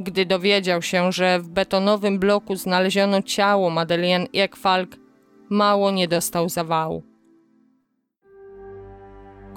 [0.00, 4.96] Gdy dowiedział się, że w betonowym bloku znaleziono ciało Madeleine Ekfalk,
[5.50, 7.09] mało nie dostał zawału.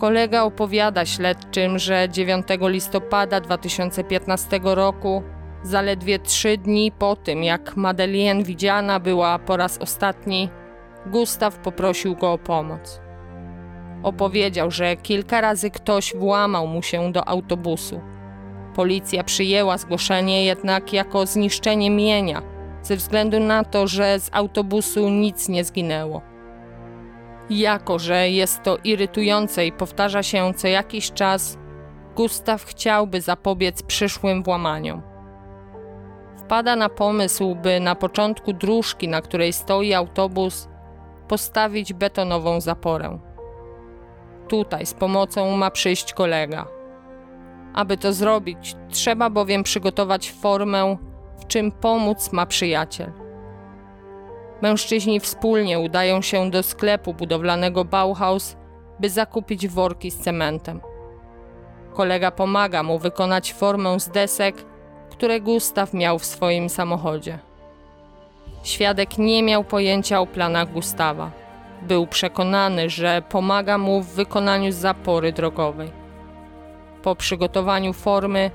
[0.03, 5.23] Kolega opowiada śledczym, że 9 listopada 2015 roku
[5.63, 10.49] Zaledwie trzy dni po tym, jak Madeleine widziana była po raz ostatni,
[11.05, 13.01] Gustaw poprosił go o pomoc.
[14.03, 18.01] Opowiedział, że kilka razy ktoś włamał mu się do autobusu.
[18.75, 22.41] Policja przyjęła zgłoszenie jednak jako zniszczenie mienia,
[22.81, 26.32] ze względu na to, że z autobusu nic nie zginęło.
[27.49, 31.57] Jako, że jest to irytujące i powtarza się co jakiś czas,
[32.15, 35.13] Gustaw chciałby zapobiec przyszłym włamaniom
[36.53, 40.67] wpada na pomysł, by na początku dróżki, na której stoi autobus,
[41.27, 43.19] postawić betonową zaporę.
[44.47, 46.67] Tutaj z pomocą ma przyjść kolega.
[47.73, 50.97] Aby to zrobić, trzeba bowiem przygotować formę,
[51.37, 53.22] w czym pomóc ma przyjaciel.
[54.63, 58.55] Mężczyźni wspólnie udają się do sklepu budowlanego Bauhaus,
[58.99, 60.81] by zakupić worki z cementem.
[61.93, 64.55] Kolega pomaga mu wykonać formę z desek
[65.11, 67.39] które Gustaw miał w swoim samochodzie.
[68.63, 71.31] Świadek nie miał pojęcia o planach Gustawa.
[71.81, 75.91] Był przekonany, że pomaga mu w wykonaniu zapory drogowej.
[77.01, 78.51] Po przygotowaniu formy,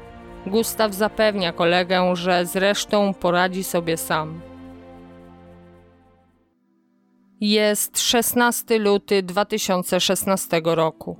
[0.46, 4.47] Gustaw zapewnia kolegę, że zresztą poradzi sobie sam.
[7.40, 11.16] Jest 16 luty 2016 roku.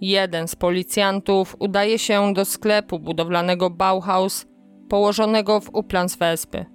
[0.00, 4.46] Jeden z policjantów udaje się do sklepu budowlanego Bauhaus
[4.88, 6.66] położonego w Uplands Wespy.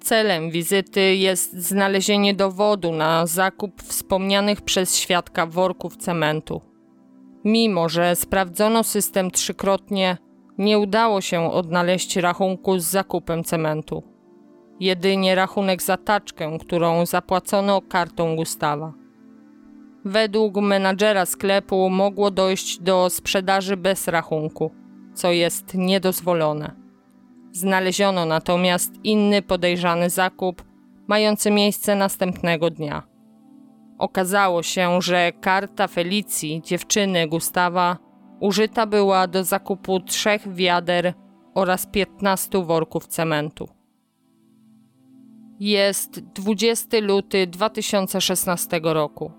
[0.00, 6.60] Celem wizyty jest znalezienie dowodu na zakup wspomnianych przez świadka worków cementu.
[7.44, 10.16] Mimo, że sprawdzono system trzykrotnie,
[10.58, 14.15] nie udało się odnaleźć rachunku z zakupem cementu.
[14.80, 18.92] Jedynie rachunek za taczkę, którą zapłacono kartą Gustawa.
[20.04, 24.70] Według menadżera sklepu mogło dojść do sprzedaży bez rachunku,
[25.14, 26.74] co jest niedozwolone.
[27.52, 30.64] Znaleziono natomiast inny podejrzany zakup,
[31.06, 33.02] mający miejsce następnego dnia.
[33.98, 37.96] Okazało się, że karta Felicji, dziewczyny Gustawa,
[38.40, 41.14] użyta była do zakupu trzech wiader
[41.54, 43.75] oraz 15 worków cementu.
[45.60, 49.32] Jest 20 luty 2016 roku.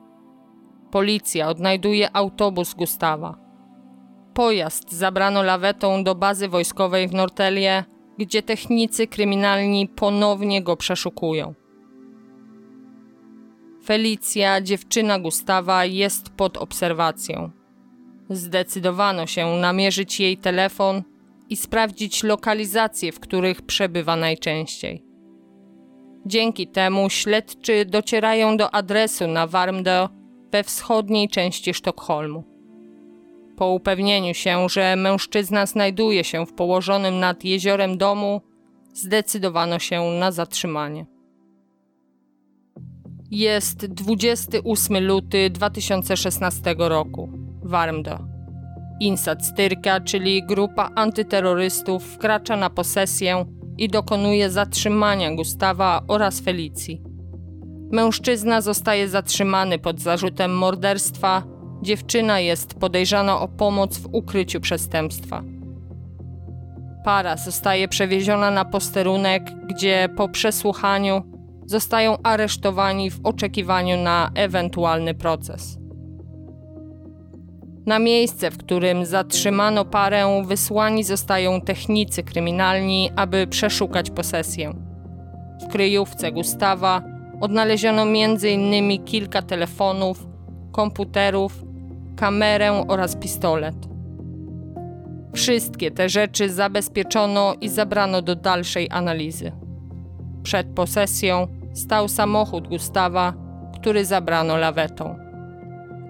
[0.92, 3.38] Policja odnajduje autobus Gustawa.
[4.34, 7.84] Pojazd zabrano lawetą do bazy wojskowej w Nortelie,
[8.18, 11.54] gdzie technicy kryminalni ponownie go przeszukują.
[13.86, 17.52] Felicja, dziewczyna Gustawa, jest pod obserwacją.
[18.30, 21.04] Zdecydowano się namierzyć jej telefon
[21.50, 25.07] i sprawdzić lokalizacje, w których przebywa najczęściej.
[26.28, 30.10] Dzięki temu śledczy docierają do adresu na Warmdö
[30.52, 32.44] we wschodniej części Sztokholmu.
[33.58, 38.42] Po upewnieniu się, że mężczyzna znajduje się w położonym nad jeziorem domu,
[38.94, 41.06] zdecydowano się na zatrzymanie.
[43.32, 47.30] Jest 28 luty 2016 roku.
[47.64, 48.20] Warmdo.
[49.00, 53.46] Insat Styrka, czyli grupa antyterrorystów, wkracza na posesję
[53.78, 57.02] i dokonuje zatrzymania Gustawa oraz Felicji.
[57.92, 61.44] Mężczyzna zostaje zatrzymany pod zarzutem morderstwa,
[61.82, 65.44] dziewczyna jest podejrzana o pomoc w ukryciu przestępstwa.
[67.06, 71.22] Para zostaje przewieziona na posterunek, gdzie po przesłuchaniu
[71.66, 75.87] zostają aresztowani w oczekiwaniu na ewentualny proces.
[77.88, 84.74] Na miejsce, w którym zatrzymano parę, wysłani zostają technicy kryminalni, aby przeszukać posesję.
[85.62, 87.02] W kryjówce Gustawa
[87.42, 89.04] odnaleziono m.in.
[89.06, 90.28] kilka telefonów,
[90.72, 91.64] komputerów,
[92.16, 93.76] kamerę oraz pistolet.
[95.34, 99.52] Wszystkie te rzeczy zabezpieczono i zabrano do dalszej analizy.
[100.44, 103.34] Przed posesją stał samochód Gustawa,
[103.80, 105.27] który zabrano lawetą.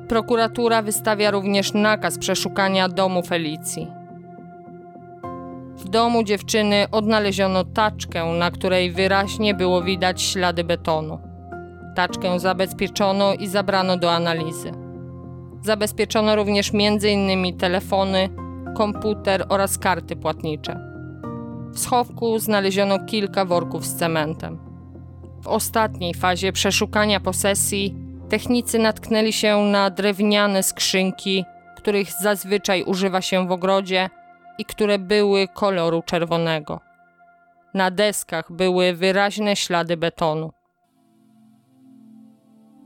[0.08, 3.88] Prokuratura wystawia również nakaz przeszukania domu Felicji.
[5.78, 11.20] W domu dziewczyny odnaleziono taczkę, na której wyraźnie było widać ślady betonu.
[11.95, 14.72] Taczkę zabezpieczono i zabrano do analizy.
[15.62, 17.58] Zabezpieczono również m.in.
[17.58, 18.30] telefony,
[18.76, 20.80] komputer oraz karty płatnicze.
[21.72, 24.60] W schowku znaleziono kilka worków z cementem.
[25.41, 31.46] W ostatniej fazie przeszukania posesji technicy natknęli się na drewniane skrzynki,
[31.78, 34.10] których zazwyczaj używa się w ogrodzie
[34.58, 36.80] i które były koloru czerwonego.
[37.74, 40.52] Na deskach były wyraźne ślady betonu.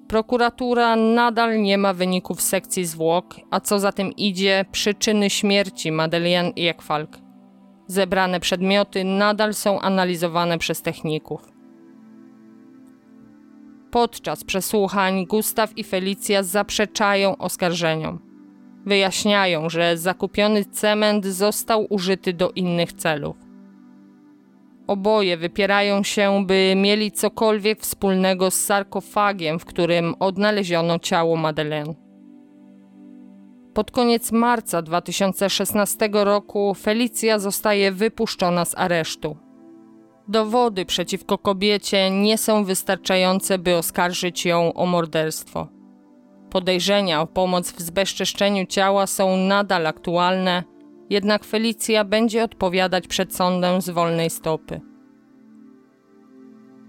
[0.07, 6.51] Prokuratura nadal nie ma wyników sekcji zwłok, a co za tym idzie, przyczyny śmierci Madeleine
[6.57, 7.17] Ekfalk.
[7.87, 11.50] Zebrane przedmioty nadal są analizowane przez techników.
[13.91, 18.19] Podczas przesłuchań Gustaw i Felicja zaprzeczają oskarżeniom.
[18.85, 23.35] Wyjaśniają, że zakupiony cement został użyty do innych celów.
[24.87, 31.93] Oboje wypierają się, by mieli cokolwiek wspólnego z sarkofagiem, w którym odnaleziono ciało Madeleine.
[33.73, 39.37] Pod koniec marca 2016 roku Felicja zostaje wypuszczona z aresztu.
[40.31, 45.67] Dowody przeciwko kobiecie nie są wystarczające, by oskarżyć ją o morderstwo.
[46.49, 50.63] Podejrzenia o pomoc w zbezczeszczeniu ciała są nadal aktualne,
[51.09, 54.81] jednak Felicja będzie odpowiadać przed sądem z wolnej stopy.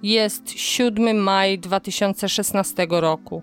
[0.03, 3.43] Jest 7 maj 2016 roku.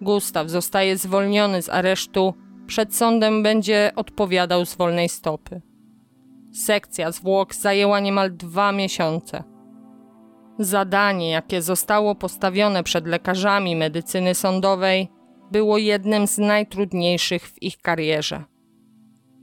[0.00, 2.34] Gustaw zostaje zwolniony z aresztu,
[2.66, 5.73] przed sądem będzie odpowiadał z wolnej stopy.
[6.54, 9.44] Sekcja zwłok zajęła niemal dwa miesiące.
[10.58, 15.08] Zadanie, jakie zostało postawione przed lekarzami medycyny sądowej,
[15.52, 18.44] było jednym z najtrudniejszych w ich karierze.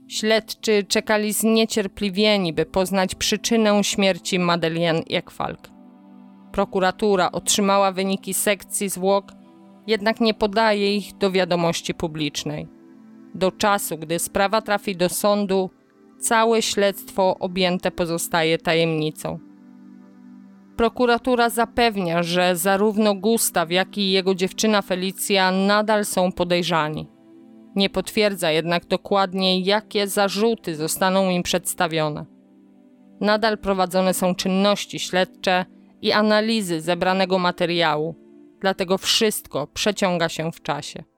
[0.08, 5.70] Śledczy czekali zniecierpliwieni, by poznać przyczynę śmierci Madeleine Ekfalk.
[6.52, 9.32] Prokuratura otrzymała wyniki sekcji zwłok,
[9.86, 12.68] jednak nie podaje ich do wiadomości publicznej.
[13.34, 15.70] Do czasu, gdy sprawa trafi do sądu,
[16.22, 19.38] całe śledztwo objęte pozostaje tajemnicą.
[20.76, 27.08] Prokuratura zapewnia, że zarówno Gustaw, jak i jego dziewczyna Felicja nadal są podejrzani.
[27.76, 32.26] Nie potwierdza jednak dokładnie, jakie zarzuty zostaną im przedstawione.
[33.20, 35.64] Nadal prowadzone są czynności śledcze
[36.02, 38.14] i analizy zebranego materiału,
[38.60, 41.11] dlatego wszystko przeciąga się w czasie.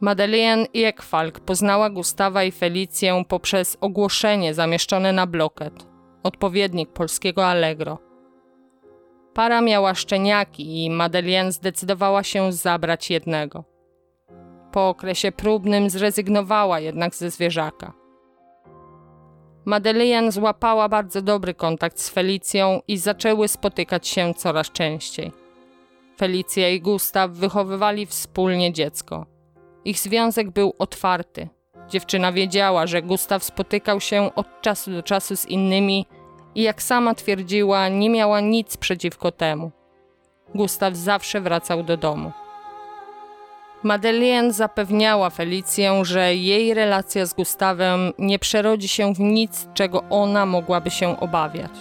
[0.00, 5.86] Madeleine Ekfalk poznała Gustawa i Felicję poprzez ogłoszenie zamieszczone na bloket,
[6.22, 7.98] odpowiednik polskiego Allegro.
[9.34, 13.64] Para miała szczeniaki i Madeleine zdecydowała się zabrać jednego.
[14.72, 17.92] Po okresie próbnym zrezygnowała jednak ze zwierzaka.
[19.64, 25.32] Madeleine złapała bardzo dobry kontakt z Felicją i zaczęły spotykać się coraz częściej.
[26.16, 29.37] Felicja i Gustaw wychowywali wspólnie dziecko.
[29.88, 31.48] Ich związek był otwarty.
[31.88, 36.06] Dziewczyna wiedziała, że Gustaw spotykał się od czasu do czasu z innymi
[36.54, 39.70] i jak sama twierdziła, nie miała nic przeciwko temu.
[40.54, 42.32] Gustaw zawsze wracał do domu.
[43.82, 50.46] Madeleine zapewniała Felicję, że jej relacja z Gustawem nie przerodzi się w nic, czego ona
[50.46, 51.72] mogłaby się obawiać.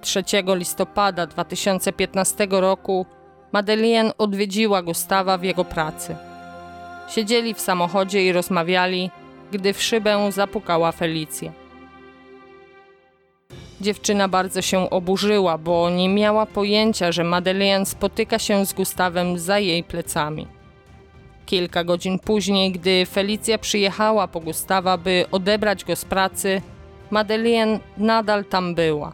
[0.00, 3.06] 3 listopada 2015 roku
[3.52, 6.16] Madeleine odwiedziła Gustawa w jego pracy.
[7.08, 9.10] Siedzieli w samochodzie i rozmawiali,
[9.52, 11.52] gdy w szybę zapukała Felicja.
[13.80, 19.58] Dziewczyna bardzo się oburzyła, bo nie miała pojęcia, że Madeleine spotyka się z Gustawem za
[19.58, 20.46] jej plecami.
[21.46, 26.62] Kilka godzin później, gdy Felicja przyjechała po Gustawa, by odebrać go z pracy,
[27.10, 29.12] Madeleine nadal tam była.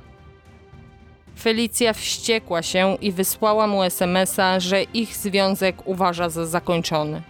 [1.41, 7.23] Felicja wściekła się i wysłała mu SMS-a, że ich związek uważa za zakończony.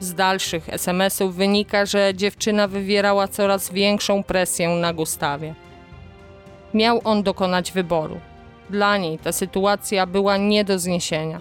[0.00, 5.54] Z dalszych SMS-ów wynika, że dziewczyna wywierała coraz większą presję na Gustawie.
[6.74, 8.20] Miał on dokonać wyboru.
[8.70, 11.40] Dla niej ta sytuacja była nie do zniesienia.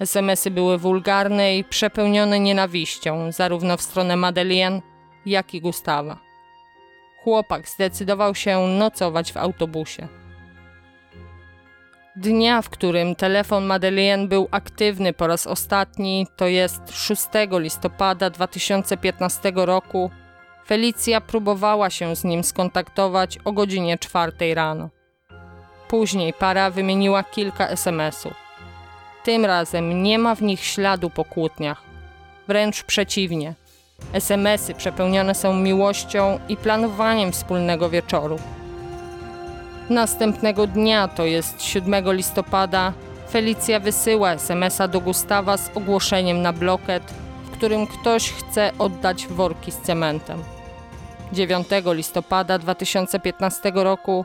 [0.00, 4.82] SMSy były wulgarne i przepełnione nienawiścią, zarówno w stronę Madeleine,
[5.26, 6.18] jak i Gustawa.
[7.24, 10.08] Chłopak zdecydował się nocować w autobusie.
[12.16, 19.52] Dnia, w którym telefon Madeleine był aktywny po raz ostatni, to jest 6 listopada 2015
[19.54, 20.10] roku,
[20.66, 24.88] Felicja próbowała się z nim skontaktować o godzinie 4 rano.
[25.88, 28.34] Później para wymieniła kilka SMS-ów.
[29.24, 31.82] Tym razem nie ma w nich śladu po kłótniach.
[32.48, 33.54] Wręcz przeciwnie.
[34.12, 38.38] SMS-y przepełnione są miłością i planowaniem wspólnego wieczoru.
[39.90, 42.92] Następnego dnia, to jest 7 listopada,
[43.30, 47.14] Felicja wysyła SMS-a do Gustawa z ogłoszeniem na bloket,
[47.44, 50.42] w którym ktoś chce oddać worki z cementem.
[51.32, 54.24] 9 listopada 2015 roku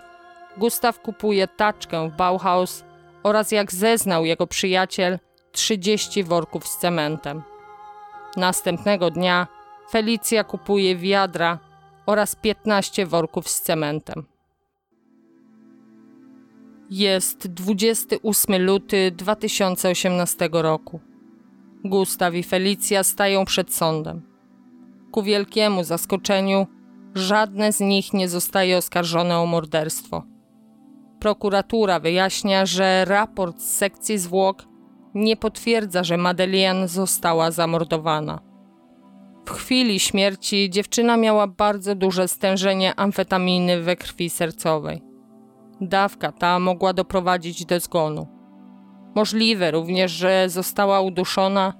[0.57, 2.83] Gustaw kupuje taczkę w Bauhaus
[3.23, 5.19] oraz jak zeznał jego przyjaciel
[5.51, 7.43] 30 worków z cementem.
[8.37, 9.47] Następnego dnia
[9.91, 11.57] Felicja kupuje wiadra
[12.05, 14.38] oraz 15 worków z cementem.
[16.91, 20.99] Jest 28 luty 2018 roku.
[21.85, 24.21] Gustaw i Felicja stają przed sądem.
[25.11, 26.67] Ku wielkiemu zaskoczeniu,
[27.15, 30.23] żadne z nich nie zostaje oskarżone o morderstwo.
[31.19, 34.65] Prokuratura wyjaśnia, że raport z sekcji zwłok
[35.13, 38.39] nie potwierdza, że Madeleine została zamordowana.
[39.45, 45.08] W chwili śmierci dziewczyna miała bardzo duże stężenie amfetaminy we krwi sercowej.
[45.81, 48.27] Dawka ta mogła doprowadzić do zgonu.
[49.15, 51.73] Możliwe również, że została uduszona,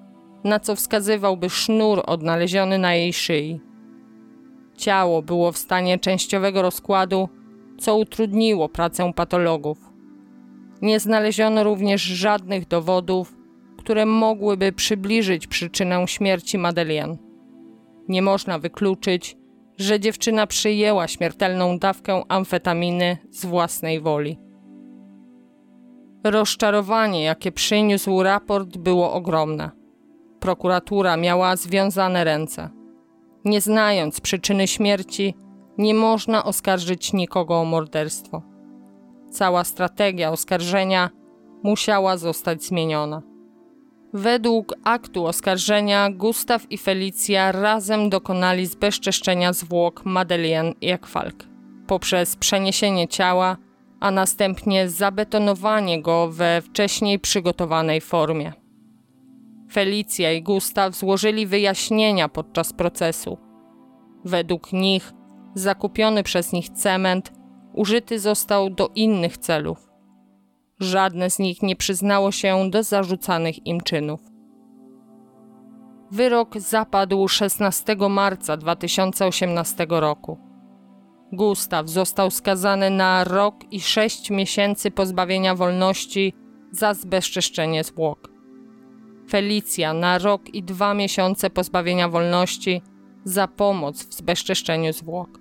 [0.44, 3.60] na co wskazywałby sznur odnaleziony na jej szyi.
[4.76, 7.28] Ciało było w stanie częściowego rozkładu,
[7.78, 9.90] co utrudniło pracę patologów.
[10.82, 13.36] Nie znaleziono również żadnych dowodów,
[13.78, 17.16] które mogłyby przybliżyć przyczynę śmierci Madeleine.
[18.08, 19.36] Nie można wykluczyć,
[19.80, 24.38] że dziewczyna przyjęła śmiertelną dawkę amfetaminy z własnej woli.
[26.24, 29.70] Rozczarowanie, jakie przyniósł raport, było ogromne.
[30.40, 32.70] Prokuratura miała związane ręce.
[33.44, 35.34] Nie znając przyczyny śmierci,
[35.78, 38.42] nie można oskarżyć nikogo o morderstwo.
[39.30, 41.10] Cała strategia oskarżenia
[41.62, 43.29] musiała zostać zmieniona.
[44.12, 51.50] Według aktu oskarżenia Gustaw i Felicja razem dokonali zbezczeszczenia zwłok Madeleine i Ekwalk
[51.90, 53.56] poprzez przeniesienie ciała,
[54.00, 58.52] a następnie zabetonowanie go we wcześniej przygotowanej formie.
[59.72, 63.38] Felicja i Gustaw złożyli wyjaśnienia podczas procesu.
[64.24, 65.12] Według nich
[65.54, 67.32] zakupiony przez nich cement
[67.72, 69.89] użyty został do innych celów
[70.80, 74.20] Żadne z nich nie przyznało się do zarzucanych im czynów.
[76.10, 80.38] Wyrok zapadł 16 marca 2018 roku.
[81.32, 86.32] Gustaw został skazany na rok i sześć miesięcy pozbawienia wolności
[86.72, 88.30] za zbezczeszczenie zwłok.
[89.30, 92.82] Felicja na rok i dwa miesiące pozbawienia wolności
[93.24, 95.40] za pomoc w zbezczeszczeniu zwłok.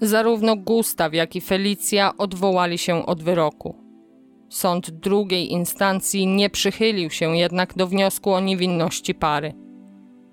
[0.00, 3.85] Zarówno Gustaw, jak i Felicja odwołali się od wyroku.
[4.56, 9.54] Sąd drugiej instancji nie przychylił się jednak do wniosku o niewinności pary.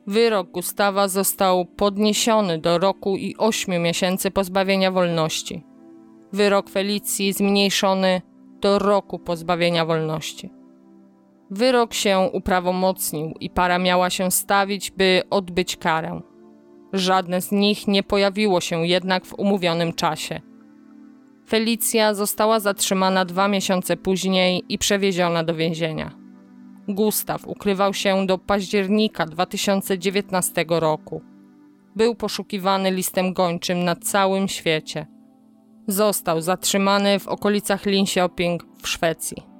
[0.07, 5.63] Wyrok Gustawa został podniesiony do roku i ośmiu miesięcy pozbawienia wolności.
[6.33, 8.21] Wyrok Felicji zmniejszony
[8.61, 10.49] do roku pozbawienia wolności.
[11.49, 16.21] Wyrok się uprawomocnił i para miała się stawić, by odbyć karę.
[16.93, 20.41] Żadne z nich nie pojawiło się jednak w umówionym czasie–
[21.47, 26.11] Felicja została zatrzymana dwa miesiące później i przewieziona do więzienia.
[26.87, 31.21] Gustaw ukrywał się do października 2019 roku.
[31.95, 35.07] Był poszukiwany listem gończym na całym świecie.
[35.87, 39.53] Został zatrzymany w okolicach Linköping w Szwecji.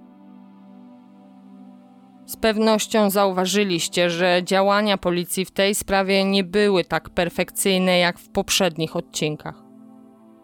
[2.26, 8.30] Z pewnością zauważyliście, że działania policji w tej sprawie nie były tak perfekcyjne jak w
[8.30, 9.63] poprzednich odcinkach.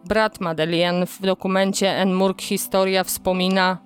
[0.04, 3.78] Brat Madeleine w dokumencie Enmurk Historia wspomina,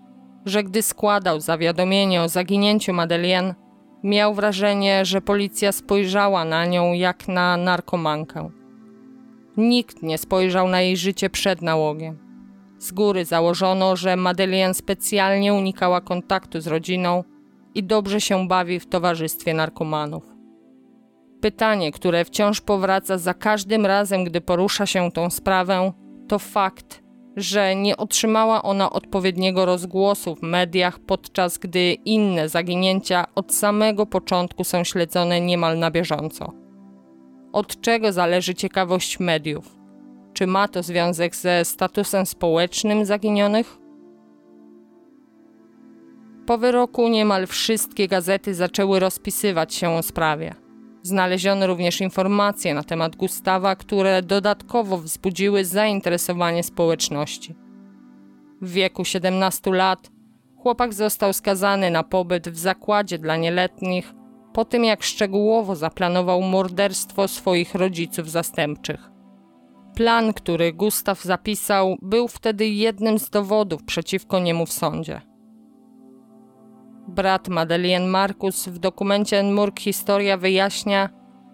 [0.45, 3.55] że gdy składał zawiadomienie o zaginięciu Madeleine,
[4.03, 8.51] miał wrażenie, że policja spojrzała na nią jak na narkomankę.
[9.57, 12.19] Nikt nie spojrzał na jej życie przed nałogiem.
[12.79, 17.25] Z góry założono, że Madeleine specjalnie unikała kontaktu z rodziną
[17.75, 20.23] i dobrze się bawi w towarzystwie narkomanów.
[21.41, 25.93] Pytanie, które wciąż powraca za każdym razem, gdy porusza się tą sprawę,
[26.29, 27.03] to fakt,
[27.37, 34.64] że nie otrzymała ona odpowiedniego rozgłosu w mediach, podczas gdy inne zaginięcia od samego początku
[34.64, 36.53] są śledzone niemal na bieżąco.
[37.53, 39.77] Od czego zależy ciekawość mediów?
[40.33, 43.79] Czy ma to związek ze statusem społecznym zaginionych?
[46.47, 50.64] Po wyroku niemal wszystkie gazety zaczęły rozpisywać się o sprawie.
[51.07, 57.55] Znaleziono również informacje na temat Gustawa, które dodatkowo wzbudziły zainteresowanie społeczności.
[58.62, 60.11] W wieku 17 lat
[60.57, 64.14] chłopak został skazany na pobyt w zakładzie dla nieletnich
[64.52, 69.11] po tym, jak szczegółowo zaplanował morderstwo swoich rodziców zastępczych.
[69.94, 75.34] Plan, który Gustaw zapisał, był wtedy jednym z dowodów przeciwko niemu w sądzie.
[77.09, 81.09] Brat Madeleine Marcus w dokumencie Enmurk Historia wyjaśnia,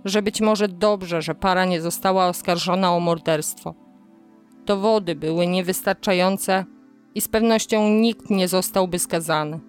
[0.05, 3.75] że być może dobrze, że para nie została oskarżona o morderstwo.
[4.67, 6.65] Dowody były niewystarczające
[7.15, 9.61] i z pewnością nikt nie zostałby skazany.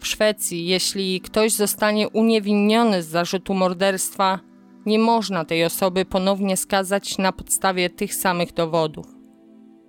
[0.00, 4.40] W Szwecji, jeśli ktoś zostanie uniewinniony z zarzutu morderstwa,
[4.86, 9.13] nie można tej osoby ponownie skazać na podstawie tych samych dowodów.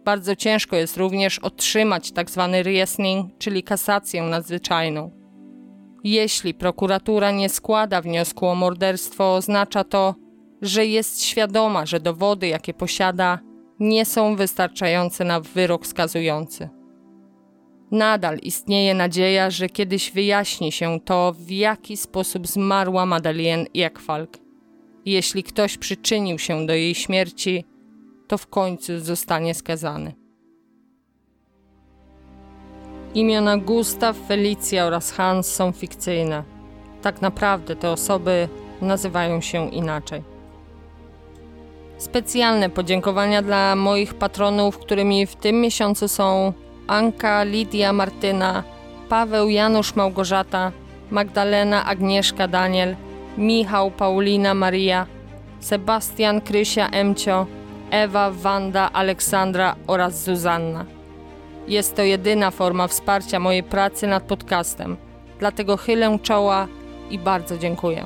[0.05, 2.49] Bardzo ciężko jest również otrzymać tzw.
[2.51, 5.11] Tak reasoning, czyli kasację nadzwyczajną.
[6.03, 10.15] Jeśli prokuratura nie składa wniosku o morderstwo, oznacza to,
[10.61, 13.39] że jest świadoma, że dowody, jakie posiada,
[13.79, 16.69] nie są wystarczające na wyrok skazujący.
[17.91, 24.37] Nadal istnieje nadzieja, że kiedyś wyjaśni się to, w jaki sposób zmarła Madeleine Ekfalk.
[25.05, 27.65] Jeśli ktoś przyczynił się do jej śmierci,
[28.27, 30.13] to w końcu zostanie skazany.
[33.13, 36.43] Imiona Gustaw, Felicja oraz Hans są fikcyjne.
[37.01, 38.49] Tak naprawdę te osoby
[38.81, 40.23] nazywają się inaczej.
[41.97, 46.53] Specjalne podziękowania dla moich patronów, którymi w tym miesiącu są
[46.87, 48.63] Anka, Lidia, Martyna,
[49.09, 50.71] Paweł, Janusz, Małgorzata,
[51.11, 52.95] Magdalena, Agnieszka, Daniel,
[53.37, 55.07] Michał, Paulina, Maria,
[55.59, 57.45] Sebastian, Krysia, Emcio,
[57.91, 60.85] Ewa, Wanda, Aleksandra oraz Zuzanna.
[61.67, 64.97] Jest to jedyna forma wsparcia mojej pracy nad podcastem,
[65.39, 66.67] dlatego chylę czoła
[67.09, 68.05] i bardzo dziękuję.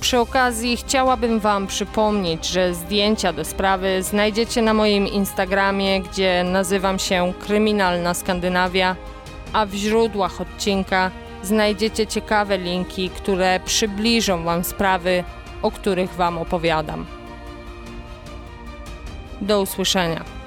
[0.00, 6.98] Przy okazji chciałabym Wam przypomnieć, że zdjęcia do sprawy znajdziecie na moim Instagramie, gdzie nazywam
[6.98, 8.96] się Kryminalna Skandynawia,
[9.52, 11.10] a w źródłach odcinka
[11.42, 15.24] znajdziecie ciekawe linki, które przybliżą Wam sprawy,
[15.62, 17.06] o których Wam opowiadam.
[19.40, 20.39] Do usłyszenia.